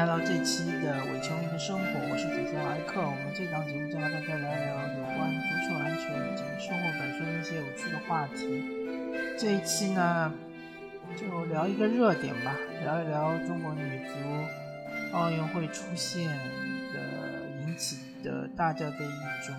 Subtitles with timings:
[0.00, 3.02] 来到这期的伪球迷的生活，我是主持人艾克。
[3.02, 8.64] 我们这档节目将和大家聊一聊有关足球、篮球以及生活本身的一些有趣的话题。
[9.38, 10.32] 这一期呢，
[11.18, 14.14] 就聊一个热点吧，聊一聊中国女足
[15.12, 16.28] 奥运会出现
[16.94, 19.54] 的引起的大家的一种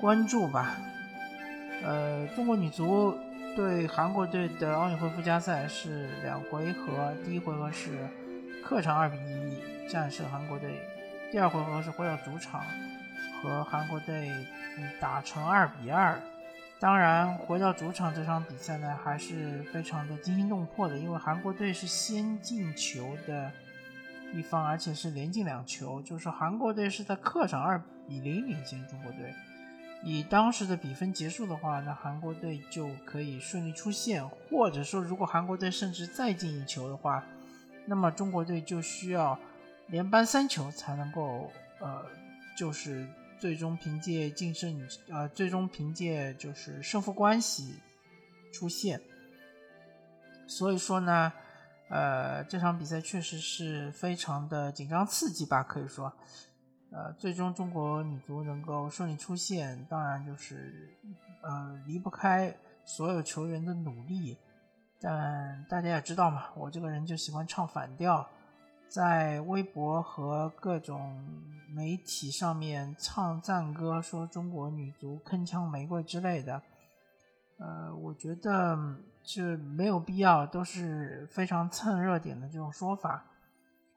[0.00, 0.76] 关注吧。
[1.82, 3.12] 呃，中国女足
[3.56, 7.88] 对韩国队的奥运会附加赛是两回合，第一回合是。
[8.64, 10.80] 客场二比一战胜韩国队，
[11.30, 12.64] 第二回合是回到主场
[13.42, 14.30] 和韩国队
[14.98, 16.18] 打成二比二。
[16.80, 23.52] 当然，回到主场这场比赛呢，还是非常的惊心动魄的，因为韩国队是先进球的
[24.32, 29.34] 一方，而且是连进两球，就是韩国队是在客场二比零领先中国队。
[30.02, 37.22] 以当时的比分结束的话，那韩国队就可以顺利出线，或者说，如果韩国队甚至再进一球的话。
[37.86, 39.38] 那么中国队就需要
[39.88, 42.04] 连扳三球才能够呃，
[42.56, 43.06] 就是
[43.38, 47.74] 最终凭借净胜呃，最终凭借就是胜负关系
[48.52, 49.00] 出线。
[50.46, 51.32] 所以说呢，
[51.90, 56.12] 呃，这场比赛确实是非常的紧张刺激吧，可以说，
[56.90, 60.90] 呃，最终中国女足能够顺利出线，当然就是
[61.42, 64.38] 呃离不开所有球员的努力。
[65.06, 68.26] 但大家也知道嘛，我这个人就喜欢唱反调，
[68.88, 71.22] 在微博和各种
[71.68, 76.62] 媒体上面唱赞歌，说中国女足铿锵玫瑰之类的。
[77.58, 78.78] 呃，我觉得
[79.22, 83.26] 是没有必要，都是非常蹭热点的这种说法。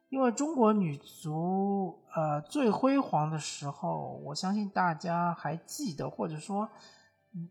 [0.09, 6.67] 因为中国女足呃最辉煌的时候，我相信大家还记得，或者说。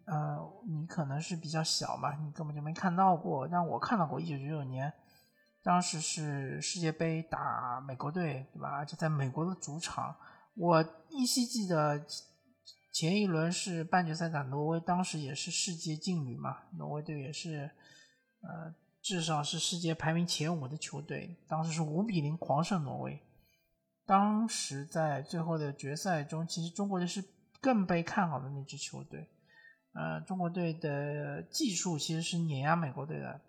[0.06, 3.46] 呃，你可能是比较小嘛，你根本就没看到过。
[3.46, 4.92] 但我看到过，一九九九年，
[5.62, 8.70] 当时是世界杯打美国队，对吧？
[8.70, 10.16] 而且在美国的主场，
[10.54, 12.04] 我依稀记得
[12.92, 17.70] 前一轮是半决赛打挪威，当时也是世界劲旅嘛，挪威队也是，
[18.40, 23.22] 呃，至少是世界排名前五的球队，当时是五比零狂胜挪威。
[24.04, 27.24] 当时在最后的决赛中，其实中国队是
[27.60, 29.28] 更被看好的那支球队。
[29.98, 33.40] 呃，中国队的技术其实是碾压美国队的，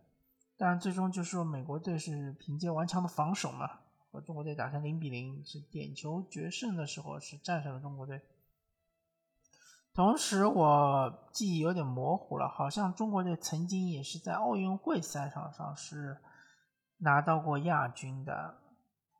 [0.57, 3.69] 但最终就是说美国队是凭借顽强的防守嘛，
[4.09, 8.21] 和中国队打成零比零，是点球决胜的时候是战胜了中国队。
[9.93, 16.17] 同时，我记忆有点模糊了，好像中国队曾经也是在奥运会赛场上是
[16.99, 18.55] 拿到过亚军的，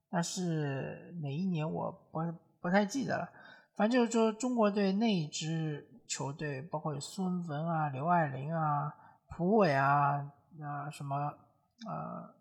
[0.09, 2.19] 但是哪一年我不
[2.61, 3.29] 不太记得了。
[3.75, 5.91] 反正就是说中国队那一支。
[6.07, 8.93] 球队包括孙文啊、刘爱玲啊、
[9.29, 10.31] 蒲伟啊、
[10.61, 11.15] 啊什么
[11.85, 12.33] 呃，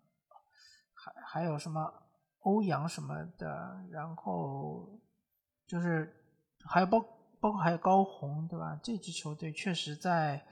[0.93, 1.93] 还还有什么
[2.39, 4.99] 欧阳什么的，然后
[5.67, 6.11] 就是
[6.65, 6.99] 还有包
[7.39, 8.79] 包括还有高红，对吧？
[8.81, 10.43] 这支球队确实在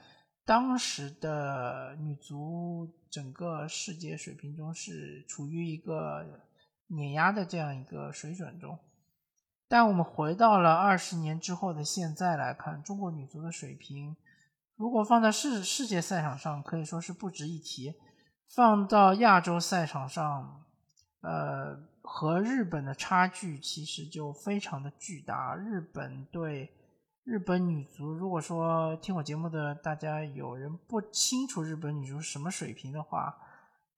[0.45, 6.41] 当时的女足整个世界水平中是处于一个
[6.87, 8.77] 碾压的这样一个水准中。
[9.67, 14.15] 但我们回到了二十年之后的现在来看，中国女足的水平，
[14.75, 17.95] 如果放在世世界赛场上，可以说是不值一提；
[18.53, 20.63] 放到亚洲赛场上，
[21.21, 25.55] 呃，和日本的差距其实就非常的巨大。
[25.55, 26.71] 日本对
[27.23, 33.35] 日本女足，如果说听我节目的大家有人不清楚日本女足什么水平的话，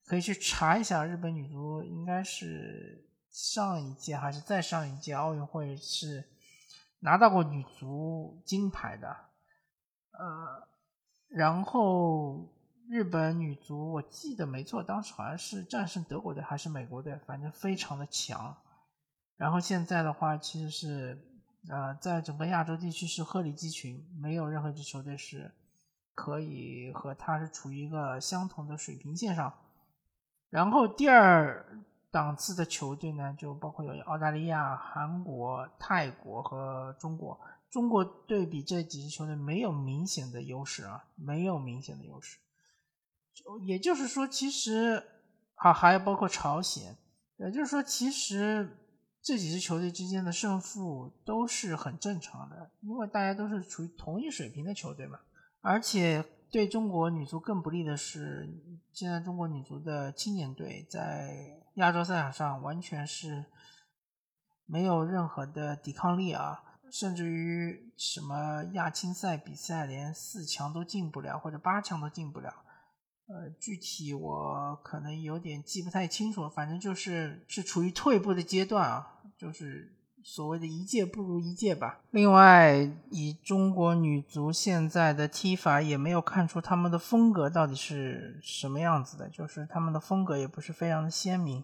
[0.05, 3.03] 可以去查一下，日本女足应该是。
[3.37, 6.27] 上一届还是再上一届奥运会是
[7.01, 9.15] 拿到过女足金牌的，
[10.09, 10.67] 呃，
[11.27, 12.51] 然后
[12.89, 18.57] 日本女足我记得没错，当时好像是战胜德国队还是美国队，反正非常的强。
[19.35, 21.23] 然后现在的话，其实是
[21.69, 25.53] 呃，在整个亚洲地区是鹤立鸡群，没有任何一支球队是
[26.15, 29.53] 可以和它是处于一个相同的水平线上。
[30.49, 31.83] 然后第二。
[32.17, 37.39] 档次的球队呢，就包括有澳大利亚、韩国、泰国和中国。
[37.69, 42.39] 中国对比这几支球队没有明显的优势啊，没有明显的优势。
[43.67, 45.03] 也就是说，其实
[45.53, 46.97] 啊，还有包括朝鲜，
[47.35, 48.67] 也就是说，其实
[49.21, 55.19] 这几支球队之间的胜负都是很正常的，因为大家都是处于同一水平的球队嘛。
[55.61, 58.49] 而且对中国女足更不利的是，
[58.91, 61.63] 现在中国女足的青年队在。
[61.77, 63.45] 亚洲赛场上完全是
[64.65, 72.51] 没有任何的抵抗力啊，甚至于什么亚青赛比赛连四强都进不了，或者八强都进不了。
[73.27, 79.95] 呃，具体我可能有点记不太清楚，反正就是是处于退步的阶段啊，就是
[80.29, 82.01] 所谓的一届不如一届吧。
[82.11, 82.75] 另外，
[83.09, 91.63] 以中国女足现在的踢法，也没有看出他们的风格到底是什么样子的，就是他们的风格也不是非常的鲜明。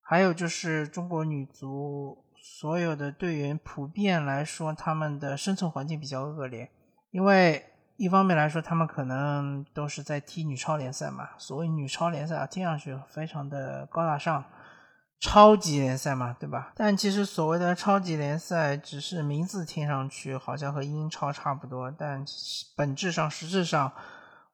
[0.00, 6.70] 还有就是中国女足所有的队员普遍来说，他们的生存环境比较恶劣，
[7.10, 7.66] 因为。
[7.98, 11.28] 一方面来说，他们可能都是在踢女超联赛嘛。
[11.38, 14.42] 所谓女超联赛啊，听上去非常的高大上，
[15.22, 16.72] 超级联赛嘛，对吧？
[16.74, 22.24] 但其实所谓的超级联赛，只是名字听上去好像和英超差不多，但
[22.74, 23.92] 本质上、实质上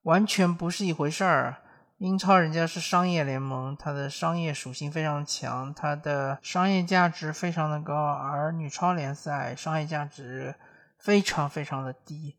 [0.02, 1.56] 完全不是一回事儿。
[1.96, 10.54] 英超人家是商业联盟，它的商业属性非常强，它的商业价值非常的高，而女超联赛商业价值
[10.98, 12.36] 非常非常的低。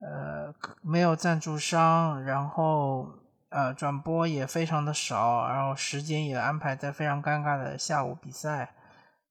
[0.00, 0.52] 呃，
[0.82, 3.08] 没有赞助商，然后
[3.56, 8.74] 呃，转播也非常的少，然后时间也安排在非常尴尬的下午比赛，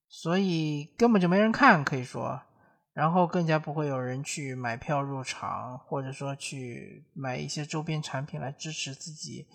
[0.08, 2.42] 所以根本就没人看，可以说，
[2.94, 9.46] 然后更加不会有人去买票入场，或者说去买一些周边产品来支持自己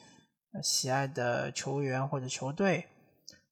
[0.63, 2.87] 喜爱的球员或者球队，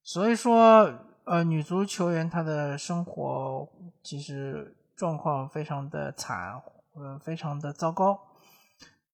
[0.04, 0.88] 所以说，
[1.24, 3.68] 呃，女足球员她的生活
[4.04, 6.62] 其实状况非常的惨。
[6.94, 8.18] 呃，非常的糟糕。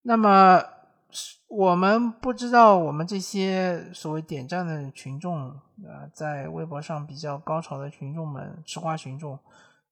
[0.02, 0.62] 那么，
[1.56, 5.50] 我们不知道我们这些所谓点赞的群众，
[5.84, 9.38] 呃，在微博上比较高潮的群众们，吃瓜群众，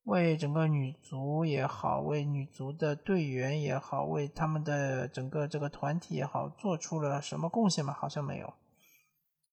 [0.02, 7.92] 为整个女足也好，为女足的队员也好，为他们的整个这个团体也好，做出了什么贡献吗？
[7.96, 8.52] 好像没有。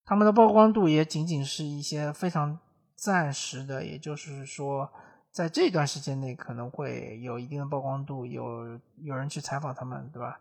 [0.04, 2.58] 他们的曝光度也仅仅是一些非常
[2.96, 4.90] 暂时的，也就是说。
[5.32, 10.40] 在这段时间内可能会有一定的曝光度，有有人去采访他们，对吧？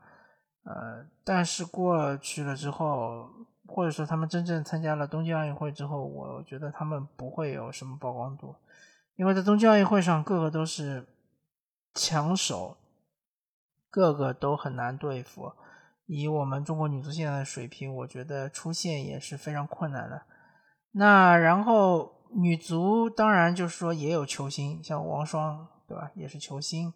[0.69, 3.27] 呃，但是过去了之后，
[3.67, 8.55] 或者说他们真正参加了东京奥运会之后，我觉得他们不会有什么曝光度，
[9.17, 11.07] 因为在东京奥运会上，个个都是
[11.95, 12.77] 强手，
[13.89, 15.53] 个个都很难对付。
[16.07, 20.23] 以我们中国女足现在的水平，我觉得出线也是非常困难的。
[20.93, 22.17] 那然后。
[22.31, 26.11] 女足当然就是说也有球星，像王霜，对吧？
[26.15, 26.93] 也是球星。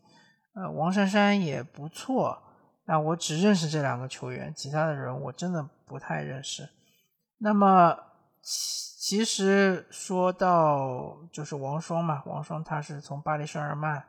[0.52, 2.38] 呃，王珊珊也不错。
[2.84, 6.68] 那我只认识这两个球员，其他的人我真的不太认识。
[7.38, 7.96] 那么，
[8.42, 14.04] 其其实说到就是王霜嘛，王霜她是从巴黎圣日耳曼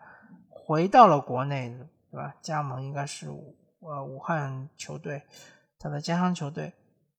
[0.49, 1.75] 回到了国内，
[2.11, 2.35] 对吧？
[2.41, 5.23] 加盟应该是呃武汉球队，
[5.79, 6.71] 他的家乡球队。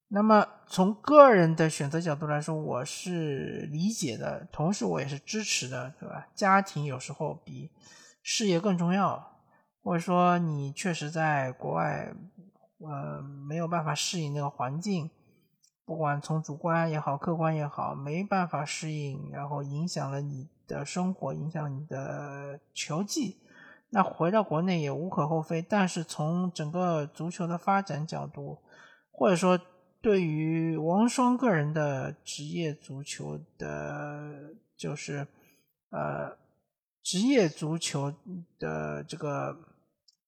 [0.07, 6.27] 那么从个人的选择角度来说，我是理解的，同时我也是支持的，对吧？
[6.33, 7.69] 家庭有时候比
[8.23, 9.34] 事业更重要，
[9.85, 12.11] 或者说你确实在国外，
[12.79, 15.11] 呃，没有办法适应那个环境，
[15.85, 23.37] 不管从主观也好，客观也好，没办法适应，然后影响了你的生活，影响你的球技，
[23.91, 25.61] 那回到国内也无可厚非。
[25.61, 28.63] 但是从整个足球的发展角度，
[29.11, 29.59] 或者说，
[30.01, 35.27] 对于王霜个人的职业足球的，就是
[35.91, 36.35] 呃
[37.03, 38.11] 职业足球
[38.57, 39.55] 的这个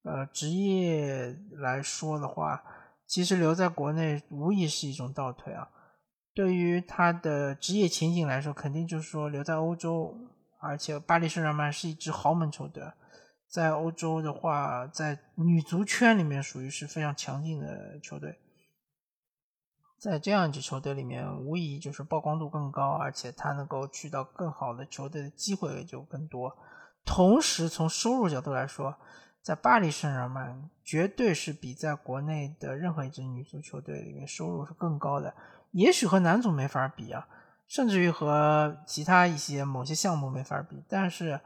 [0.08, 2.64] 呃职业来说的话，
[3.06, 5.70] 其实留在国内无疑是一种倒退啊。
[6.34, 10.16] 对于他的职业前景来说，肯定就是说留在欧洲，
[10.60, 12.84] 而且巴黎圣日耳曼是一支豪门球队，
[13.50, 18.38] 在欧洲的话，在女足圈里面属于是非常强劲的球队。
[20.00, 26.56] 在这样一支球队里面，无疑就是曝光度更高，而且他能够去到更好的球队的机会也就更多。
[27.04, 28.96] 同时，从收入角度来说，
[29.48, 35.34] 在巴黎圣日耳曼绝对是比在国内的任何一支女足球队里面收入是更高的。
[35.72, 37.26] 也许和男足没法比啊，
[37.66, 41.40] 甚至于和其他一些某些项目没法比，但是，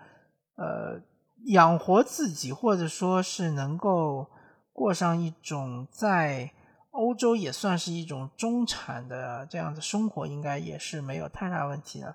[0.55, 0.99] 呃，
[1.45, 4.27] 养活自己或者说是能够
[4.73, 6.51] 过上一种在。
[6.93, 12.13] 欧洲也算是一种中产的这样的生活，应该也是没有太大问题的。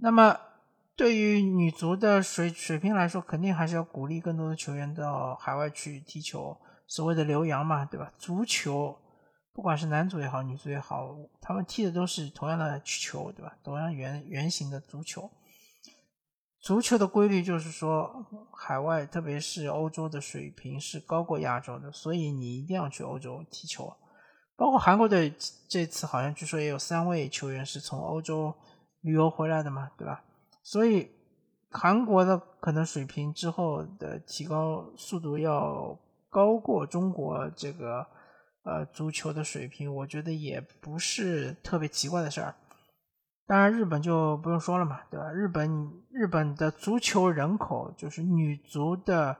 [0.00, 0.34] 那么，
[0.96, 8.10] 对于女足的水水平来说，肯定还是要鼓励更多的球员到海外去踢球，所谓的留洋嘛，对吧？
[8.18, 8.98] 足球，
[9.52, 13.54] 不管是男足也好，女足也好，他们踢的都是同样的球，对吧？
[13.62, 15.30] 同样圆圆形的足球。
[16.62, 23.94] 足球的规律就是说，海外特别是欧洲的水平是高过亚洲的，所以你一定要去欧洲踢球。
[24.56, 25.32] 包括韩国队
[25.68, 28.54] 这次好像据说也有三位球员是从欧洲
[29.02, 30.24] 旅游回来的嘛，对吧？
[30.66, 31.08] 所以
[31.70, 35.96] 韩国的可能水平之后的提高速度要
[36.28, 38.04] 高过中国这个
[38.64, 42.52] 呃足球的水平，我觉得也不是特别奇怪的事儿。
[43.46, 45.30] 当然，日本就不用说了嘛，对吧？
[45.30, 49.36] 日本日本的足球人口就是女足的，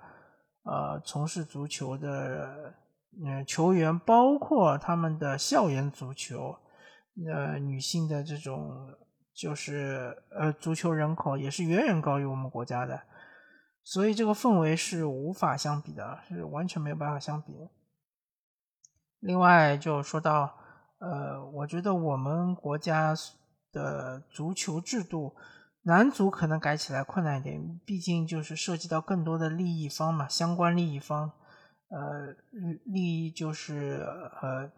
[0.62, 2.72] 呃，从事足球的
[3.20, 6.56] 嗯球员，包括他们的校园足球，
[7.34, 8.70] 呃，女性的这种
[9.36, 13.02] 就是呃足球人口也是远远高于我们国家的，
[13.84, 17.52] 所以这个氛围是无法相比的，是完全没有办法相比。
[19.20, 20.56] 另外就说到，
[20.98, 23.14] 呃，我觉得我们国家。
[23.72, 25.36] 的足球制度，
[25.82, 31.30] 男足可能改起来困难一点，毕竟就是涉及到更多的利益方嘛，相关利益方，
[31.90, 32.34] 呃，
[32.86, 34.02] 利益就是
[34.40, 34.72] 呃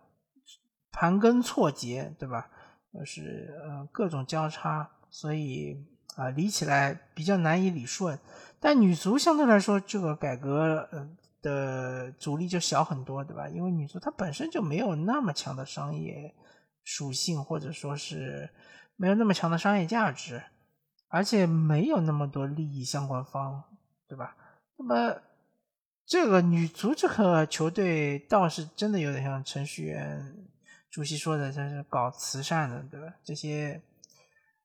[0.91, 2.51] 盘根错节，对吧？
[2.99, 5.87] 就是呃各种交叉，所以
[6.17, 8.19] 啊理起来比较难以理顺。
[8.59, 11.09] 但女足相对来说，这个改革呃
[11.41, 13.49] 的阻力就小很多，对吧？
[13.49, 16.35] 因为女足它本身就没有那么强的商业
[16.83, 18.51] 属性，或者说是。
[19.01, 20.43] 没有那么强的商业价值，
[21.07, 23.63] 而且没有那么多利益相关方，
[24.09, 24.37] 对吧？
[24.77, 25.23] 那么
[26.05, 30.35] 这个女足这个球队倒是真的有点像程序员
[30.91, 33.07] 主席说的，就是搞慈善的，对吧？
[33.23, 33.81] 这些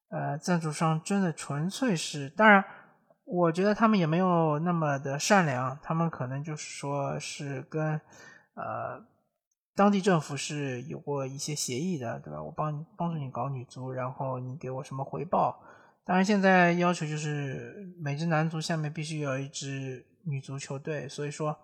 [0.10, 2.64] 呃赞助商真的纯粹是，当然，
[3.26, 8.00] 我觉得他们也没有那么的善良，他们可能就是说是跟
[8.56, 9.06] 呃。
[9.76, 12.40] 当地政府是有过一些协议的，对吧？
[12.40, 15.60] 我帮帮助你搞女足，然后你给我什么回报？
[16.06, 21.10] 当然，现在要求就是每支男足下面必须有一支女足球队。
[21.10, 21.58] 所以说，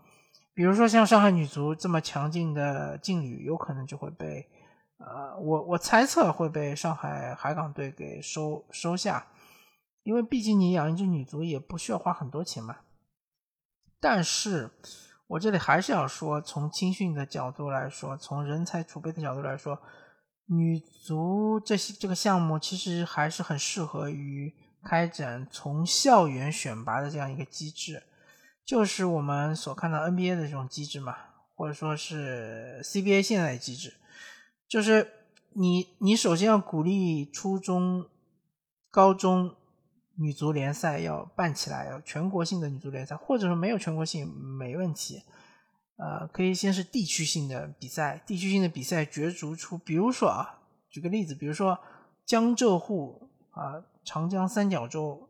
[0.53, 4.49] 比如说像上海女足这么强劲的劲旅，有可能就会被
[4.97, 9.27] 呃，我我猜测会被上海海港队给收收下，
[10.03, 12.77] 因为毕竟你养一支女足也不需要花很多钱嘛。
[13.99, 14.71] 但是。
[15.29, 19.79] 我这里还是要说，从青训的角度来说，从人才储备的角度来说，
[20.47, 24.51] 女足这些这个项目其实还是很适合于
[24.83, 28.01] 开展从校园选拔的这样一个机制，
[28.69, 31.15] 就是我们所看到 NBA 的这种机制嘛，
[31.55, 33.95] 或者说是 CBA 现在的机制，
[34.67, 35.11] 就是
[35.53, 38.07] 你你首先要鼓励初中、
[38.91, 39.55] 高中。
[40.21, 45.23] 女足联赛要办起来，要全国性的女足联赛，或者说没有全国性没问题。
[45.95, 50.59] 呃，可以先是地区性的比赛，地区性的比赛角逐出，比如说啊，
[50.89, 51.79] 举个例子，比如说
[52.25, 55.28] 江浙沪啊，长江三角洲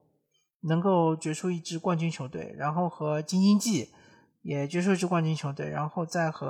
[0.61, 3.89] 能够决出一支冠军球队，然后和京津冀
[4.41, 6.47] 也决出一支冠军球队，然后再和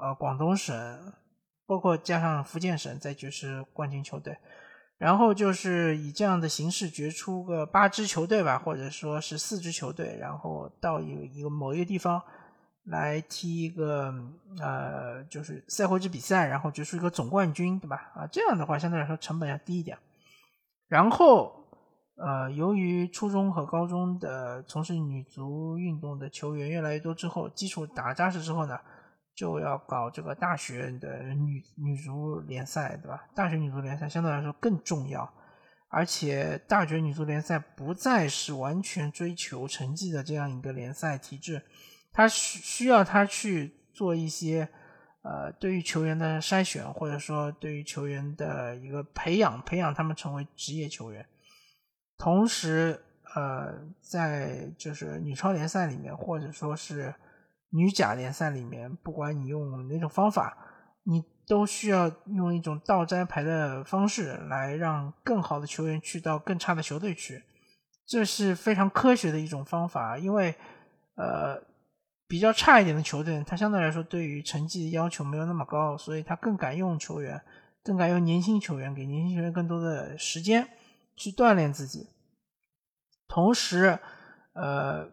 [0.00, 1.12] 呃广东省，
[1.66, 4.36] 包括加上福建省再决出冠军球队。
[4.98, 12.22] 然后就是以这样的形式决出个八支球队吧，或者说是四支球队，然后到一个一个某一个地方
[12.84, 14.12] 来踢一个
[14.58, 18.12] 呃，就是赛会制比赛，然后决出一个总冠军，对吧？
[18.14, 19.96] 啊，这样的话相对来说成本要低一点。
[20.86, 21.59] 然后
[22.20, 28.78] 呃，由于初中和高中的从事女足运动的球员越来越多之后，基础打扎实之后呢。
[29.32, 33.26] 就要搞这个大学的女女足联赛，对吧？
[33.34, 35.32] 大学女足联赛相对来说更重要，
[35.88, 41.62] 而且大学女足联赛不再是完全追求成绩的这样一个联赛体制，
[42.12, 44.68] 它需需要他去做一些
[45.22, 51.24] 呃对于球员的筛选，或者说对于球员的一个培养，培养他们成为职业球员。
[52.20, 53.00] 同时，
[53.34, 57.12] 呃，在就是女超联赛里面，或者说是。
[57.72, 60.58] 女甲联赛里面，不管你用哪种方法，
[61.04, 67.44] 你都需要用一种倒摘牌的方式来让更好的球员去到更差的球队去，
[68.04, 70.18] 这是非常科学的一种方法。
[70.18, 70.52] 因为，
[71.14, 71.62] 呃，
[72.26, 77.40] 比较差一点的球队，他相对来说对于成绩的要求没有那么高，所以他更敢用球员，
[77.84, 80.66] 更敢用年轻球员，给年轻球员更多的时间
[81.20, 82.08] 去锻炼自己。
[83.28, 83.98] 同时，
[84.54, 85.08] 呃。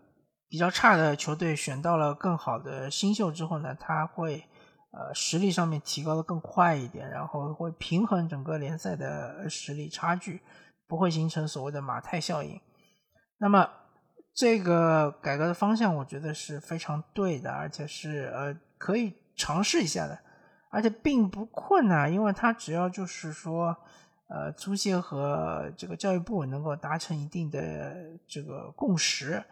[0.50, 4.48] 比较差的球队选到了更好的新秀之后呢，他会
[4.92, 10.42] 呃实力上面提高的更快一点，然后会平衡整个联赛的实力差距，
[10.88, 12.62] 不会形成所谓的马太效应。
[13.40, 13.70] 那么
[14.34, 20.18] 这个改革的方向，我觉得是非常对的，而且是呃可以尝试一下的，
[20.72, 23.76] 而且并不困难，因为它只要就是说
[24.28, 29.44] 呃足协和这个教育部能够达成一定的这个共识。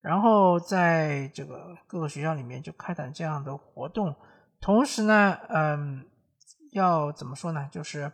[0.00, 4.14] 然后在这个各个学校里面就开展这样的活动，
[4.60, 6.04] 同时呢，嗯，
[6.72, 7.68] 要怎么说呢？
[7.70, 8.10] 就是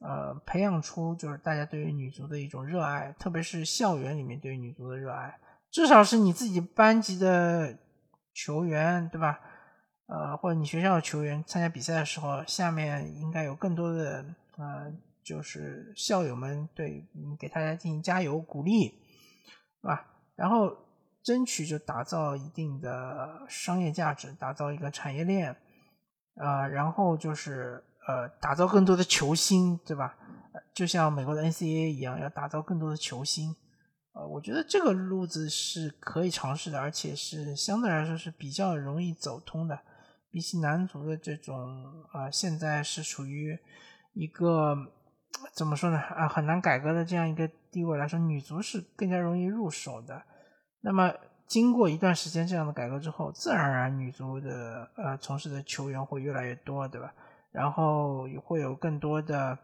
[0.00, 5.38] 呃，培养出就是大家对于女足的一种热爱，特别是校园里面对于女足的热爱，
[5.70, 7.78] 至少是你自己班级的
[8.34, 9.40] 球员，对吧？
[10.08, 14.22] 呃，或者你学校的球员参加比赛的时候，下面应该有更多的
[14.58, 18.88] 呃，就是校友们对嗯给大家进行加油鼓励，
[19.80, 20.06] 是吧？
[20.34, 20.76] 然后
[21.22, 25.56] 争取就打造一定的商业价值，打造一个产业链，
[26.36, 30.16] 啊，然后就是呃，打造更多的球星，对吧？
[30.74, 33.54] 就像美国的 NCAA 一样，要打造更多的球星。
[34.14, 39.78] 呃，我觉得这个路子是可以尝试的，而且是相对来说是比较容易走通的。
[40.30, 43.58] 比起男足的这种，呃，现在是处于
[44.14, 44.74] 一个
[45.54, 45.98] 怎么说呢？
[45.98, 50.22] 啊，很难改革的这样一个地位来说，女足是更加容易入手的。
[50.80, 51.12] 那么，
[51.46, 57.12] 经过一段时间这样的改革之后，自然而然女足的呃从事的球员会越来越多，对吧？
[57.50, 59.58] 然后也会有更多的。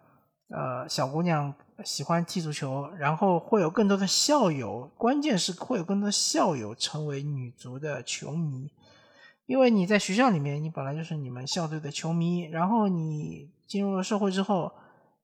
[0.51, 1.53] 呃，小姑娘
[1.85, 8.73] 喜欢踢足球，然后会有更多的校友，关键是会有更多的校友成为女足的球迷，
[9.45, 14.73] 因为你在学校里面，你本来就是你们校队的球迷，然后你进入了社会之后，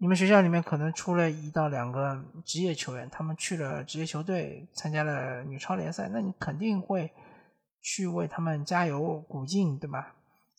[0.05, 7.11] 你们学校里面可能出了一到两个职业球员，他们去了职业球队，参加了女超联赛，那你肯定会
[7.81, 10.15] 去为他们加油鼓劲，对吧？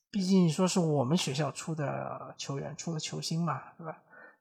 [0.10, 3.96] 毕竟说是我们学校出的球员，出的球星嘛，对吧？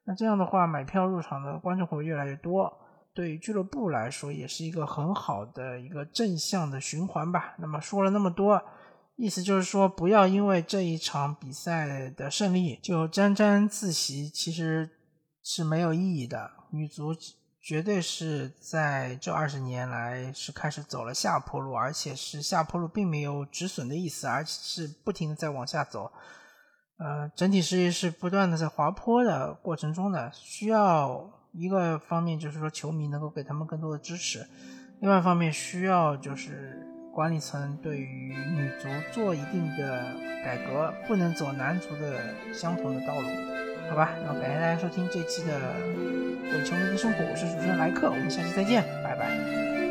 [0.04, 2.72] 那这样的话，买票入场的观众会越来越多，
[3.12, 7.54] 对于俱乐部来说也是一个很好的一个正向的循环吧。
[7.58, 8.58] 那么说了那么多，
[9.16, 14.90] 意思就是说，不要因为这一场比赛的胜利就沾沾自喜，其实
[15.42, 16.50] 是没有意义的。
[16.70, 17.14] 女足
[17.62, 26.10] 绝对是在这二十年来是开始走了下坡路，而且是下坡路并没有止损的意思，而是不停的在往下走。
[26.98, 34.46] 呃，整体实力是不断的在滑坡的过程中的，需要一个方面就是说球迷能够给他们更多的支持，
[35.00, 40.04] 另外一方面需要就是管理层对于女足做一定的
[40.44, 43.28] 改革，不能走男足的相同的道路，
[43.88, 44.10] 好吧？
[44.26, 45.56] 那感谢大家收听这期的
[46.52, 49.83] 《伪球迷的生活》，我是主持人莱克，我们下期再见，拜拜。